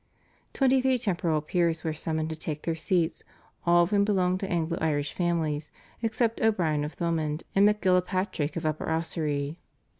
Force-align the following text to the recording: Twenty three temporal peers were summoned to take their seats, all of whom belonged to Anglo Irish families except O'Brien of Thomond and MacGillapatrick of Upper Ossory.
Twenty 0.53 0.81
three 0.81 0.97
temporal 0.97 1.41
peers 1.41 1.83
were 1.83 1.93
summoned 1.93 2.31
to 2.31 2.35
take 2.35 2.63
their 2.63 2.73
seats, 2.75 3.21
all 3.67 3.83
of 3.83 3.91
whom 3.91 4.03
belonged 4.03 4.39
to 4.39 4.49
Anglo 4.49 4.79
Irish 4.81 5.13
families 5.13 5.69
except 6.01 6.41
O'Brien 6.41 6.83
of 6.83 6.93
Thomond 6.95 7.43
and 7.53 7.67
MacGillapatrick 7.69 8.57
of 8.57 8.65
Upper 8.65 8.89
Ossory. 8.89 9.59